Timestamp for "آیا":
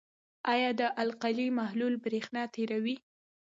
0.53-0.69